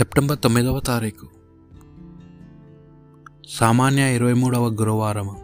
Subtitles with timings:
[0.00, 1.26] September తొమ్మిదవ తారీఖు.
[3.48, 5.36] సామాన్య ఇరవై మూడవ గురువారము.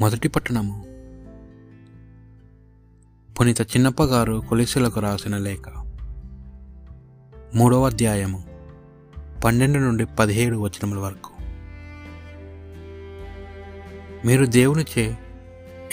[0.00, 0.84] మొదటి పట్టణము.
[3.34, 5.68] పునీత చిన్నప్ప గారు కొలిసులకు రాసిన లేఖ.
[7.54, 8.44] మూడవ అధ్యాయము
[9.44, 11.30] పన్నెండు నుండి పదిహేడు వచనముల వరకు.
[14.26, 15.18] మీరు దేవునిచే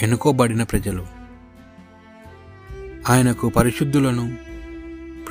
[0.02, 1.06] ఎన్నుకోబడిన ప్రజలు.
[3.10, 4.49] ఆయనకు పరిశుద్ధులను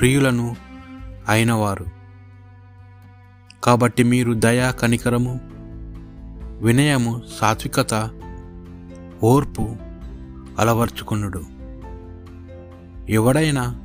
[0.00, 0.56] ప్రియులను
[1.28, 1.86] అయినవారు.
[3.64, 5.40] కాబట్టి మీరు దయ కనికరము
[6.60, 8.10] వినయము సాత్వికత
[9.22, 9.76] ఓర్పు
[10.58, 11.42] అలవర్చుకునుడు.
[13.08, 13.80] ఎవడైనా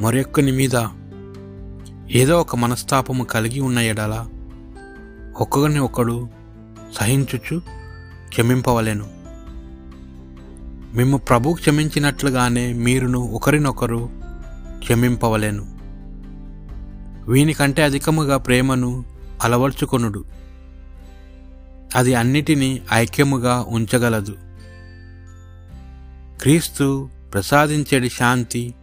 [0.00, 0.86] మరొక్కని మీద
[2.10, 4.26] ఏదో ఒక మనస్తాపము కలిగి ఉన్న ఎడల
[5.36, 6.28] ఒక్కొక్కరిని ఒకడు
[6.94, 7.62] సహించుచు
[8.28, 9.08] క్షమింపవలెను.
[10.94, 14.21] మేము ప్రభు క్షమించినట్లుగానే మీరును ఒకరినొకరు
[14.82, 15.78] క్షమింపవలెను.
[17.30, 19.04] వీనికంటే అధికముగా ప్రేమను
[19.42, 20.24] అలవర్చుకొనుడు.
[21.96, 24.36] అది అన్నిటినీ ఐక్యముగా ఉంచగలదు.
[26.40, 28.74] క్రీస్తు ప్రసాదించేడి శాంతి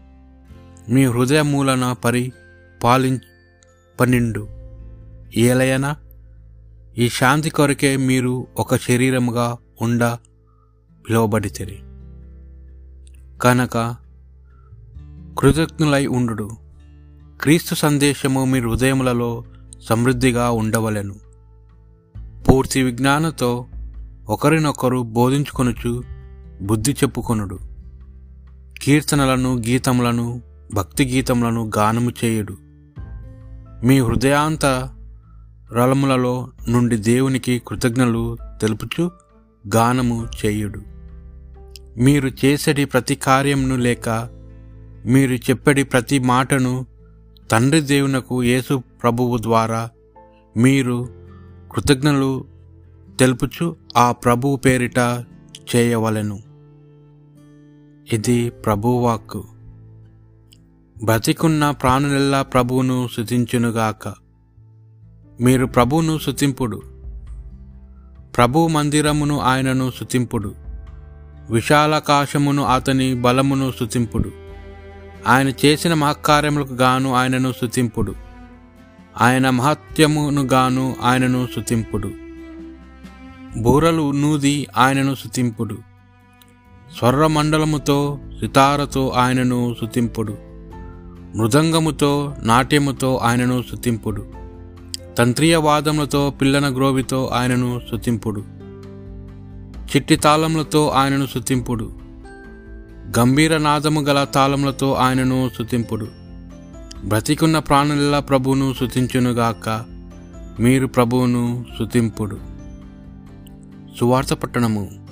[0.89, 2.33] మీ హృదయమూలన పరి
[2.83, 4.47] పాలింపనిండు.
[5.37, 5.95] ఏలయనా
[6.97, 10.03] ఈ శాంతి కొరకే మీరు ఒక శరీరముగా ఉండ
[11.07, 11.65] పిలువబడితే
[13.41, 13.95] కనుక
[15.39, 16.49] కృతజ్ఞులై ఉండు
[17.41, 19.43] క్రీస్తు సందేశము మీ హృదయములలో
[19.89, 21.15] సమృద్ధిగా ఉండవలెను.
[22.49, 23.65] పూర్తి విజ్ఞానతో
[24.29, 26.03] ఒకరినొకరు బోధించుకొనుచు
[26.61, 27.59] బుద్ధి చెప్పుకొనుడు.
[28.81, 30.41] కీర్తనలను గీతములను
[30.73, 32.57] భక్తి గీతములను గానము చేయుడు.
[33.85, 34.65] మీ హృదయాంత
[35.73, 39.11] రలములలో నుండి దేవునికి కృతజ్ఞలు తెలుపుచు
[39.75, 40.81] గానము చేయుడు.
[41.97, 44.38] మీరు చేసేటి ప్రతి కార్యమును లేక
[45.09, 46.85] మీరు చెప్పడి ప్రతి మాటను
[47.51, 49.89] తండ్రి దేవునకు యేసు ప్రభువు ద్వారా
[50.57, 51.09] మీరు
[51.71, 52.45] కృతజ్ఞలు
[53.19, 54.99] తెలుపుచు ఆ ప్రభువు పేరిట
[55.75, 56.39] చేయవలెను.
[58.13, 59.43] ఇది ప్రభువాక్కు
[61.03, 64.13] బ్రతికున్న ప్రాణులెల్లా ప్రభువును శుతించునుగాక
[65.41, 66.81] మీరు ప్రభువును శుతింపుడు
[68.37, 70.55] ప్రభు మందిరమును ఆయనను శుతింపుడు
[71.51, 74.48] విశాలాకాశమును అతని బలమును శుతింపుడు
[75.27, 78.13] ఆయన చేసిన మహకార్యములకు గాను ఆయనను శుతింపుడు
[79.21, 82.11] ఆయన మహత్యమును గాను ఆయనను శుతింపుడు
[83.57, 85.77] బూరలు నూది ఆయనను శుతింపుడు
[86.95, 90.37] స్వర్రమండలముతో సితారతో ఆయనను శుతింపుడు
[91.35, 94.23] మృదంగముతో నాట్యముతో ఆయనను శుతింపుడు
[95.17, 98.41] తంత్రీయవాదములతో పిల్లన గ్రోవితో ఆయనను శుతింపుడు
[99.93, 101.98] చిట్టి తాళములతో ఆయనను శుతింపుడు
[103.17, 106.07] గంభీర నాదము గల తాళములతో ఆయనను శుతింపుడు
[107.05, 109.85] బ్రతికున్న ప్రాణుల ప్రభువును శుతించునుగాక
[110.59, 112.39] మీరు ప్రభువును శుతింపుడు
[113.99, 115.07] సువార్త పట్టణము.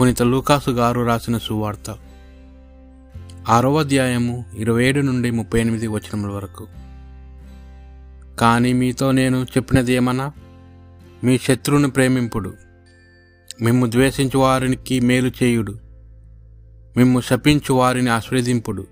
[0.00, 1.94] పునీత లూకాసు గారు రాసిన సువార్త.
[3.48, 6.66] ఆరవ అధ్యాయము ఇరవై ఏడు నుండి ముప్పై ఎనిమిది వచనముల వరకు.
[8.38, 10.32] కానీ మీతో నేను చెప్పినది ఏమన్నా
[11.24, 12.54] మీ శత్రువుని ప్రేమింపుడు.
[13.62, 15.83] మిమ్ము ద్వేషించు వారికి మేలు చేయుడు.
[16.96, 18.86] మిమ్ము శపించు వారిని ఆస్వాదింపుడు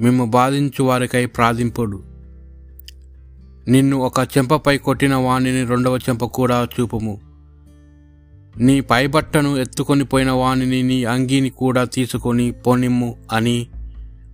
[0.00, 2.02] మిమ్ము బాధించు వారికై ప్రార్థింపుడు
[3.68, 7.20] నిన్ను ఒక చెంపపై కొట్టిన వాణిని రెండవ చెంప కూడా చూపుము.
[8.56, 13.66] నీ పైబట్టను ఎత్తుకొని పోయిన వాణిని నీ అంగీని కూడా తీసుకొని పోనిమ్ము అని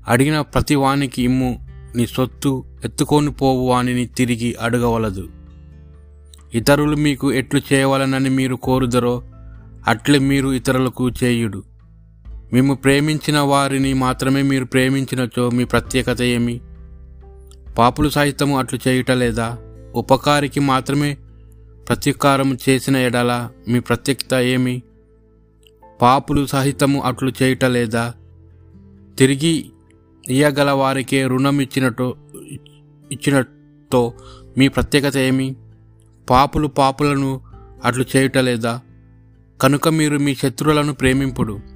[0.08, 1.66] అడిగిన ప్రతి వానికి ఇమ్ము.
[1.96, 5.28] నీ సొత్తు ఎత్తుకొని పోవు వానిని తిరిగి అడగవలదు.
[6.54, 9.22] ఇతరులు మీకు ఎట్లు చేయవలనని మీరు కోరుదరో
[9.88, 11.73] అట్లే మీరు ఇతరులకు చేయుడు.
[12.54, 16.60] మేము ప్రేమించిన వారిని మాత్రమే మీరు ప్రేమించినచో మీ ప్రత్యేకత ఏమి?
[17.78, 19.58] పాపులు సహితము అట్లు చేయుట లేదా?
[19.94, 21.16] ఉపకారికి మాత్రమే
[21.88, 24.82] ప్రత్యుకారం చేసిన ఎడల మీ ప్రత్యేకత ఏమి?
[26.02, 28.14] పాపులు సహితము అట్లు చేయుట లేదా?
[29.18, 29.70] తిరిగి
[30.28, 32.16] ఇయ్యగల వారికే రుణం ఇచ్చినట్టు
[33.12, 34.14] ఇచ్చినట్తో
[34.58, 35.56] మీ ప్రత్యేకత ఏమి?
[36.30, 37.40] పాపులు పాపులను
[37.84, 38.80] అట్లు చేయుట లేదా?
[39.62, 41.73] కనుక మీరు మీ శత్రువులను ప్రేమింపుడు.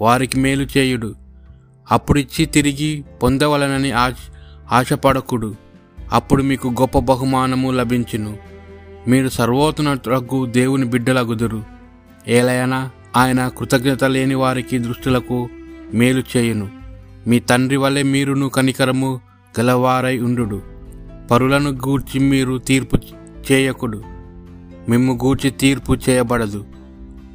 [0.00, 1.14] వారికి మేలు చేయుడు.
[1.92, 4.14] అప్పుడు ఇచ్చి తిరిగి పొందవలనని ఆశ
[4.72, 5.54] ఆశపడకుడు.
[6.12, 8.36] అప్పుడు మీకు గొప్ప బహుమానము లభించును.
[9.08, 11.64] మీరు సర్వోన్నతులకు దేవుని బిడ్డలగుదురు.
[12.28, 15.48] ఏలైనా ఆయన కృతజ్ఞత లేని వారికి దృష్టిలకు
[15.94, 16.68] మేలు చేయును.
[17.26, 19.20] మీ తండ్రి వలె మీరును కనికరము
[19.60, 20.62] గలవారై ఉండు
[21.30, 22.98] పరులను గూర్చి మీరు తీర్పు
[23.52, 24.02] చేయకుడు.
[24.88, 26.64] మిమ్ము గూర్చి తీర్పు చేయబడదు.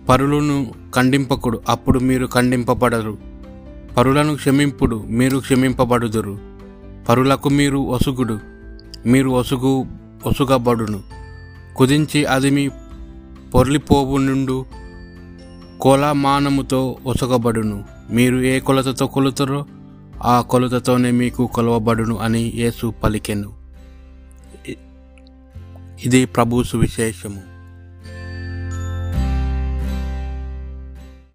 [0.09, 3.17] పరులను ఖండింపకుడు అప్పుడు మీరు ఖండింపబడరు.
[3.97, 6.39] పరులను క్షమింపుడు మీరు క్షమింపబడుదురు.
[7.09, 8.39] పరులకు మీరు ఒసుగుడు
[9.05, 9.85] మీరు ఒసుగు
[10.25, 11.03] ఒసుగబడును.
[11.75, 12.69] కుదించి అది మీ
[13.53, 14.65] పొర్లిపోవు నుండు
[15.81, 17.83] కోలమానముతో ఒసగబడును.
[18.11, 19.65] మీరు ఏ కొలతతో కొలుతారో
[20.23, 23.53] ఆ కొలతతోనే మీకు కొలవబడును అని యేసు పలికెను.
[26.05, 27.52] ఇది ప్రభు సువిశేషము.